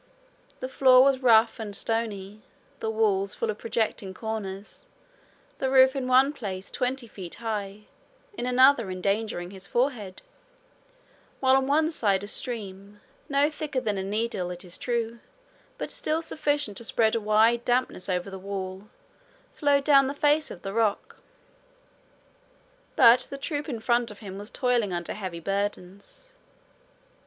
[0.61, 2.41] The floor was rough and stony;
[2.79, 4.83] the walls full of projecting corners;
[5.59, 7.85] the roof in one place twenty feet high,
[8.33, 10.23] in another endangering his forehead;
[11.39, 15.19] while on one side a stream, no thicker than a needle, it is true,
[15.77, 18.89] but still sufficient to spread a wide dampness over the wall,
[19.53, 21.17] flowed down the face of the rock.
[22.95, 26.33] But the troop in front of him was toiling under heavy burdens.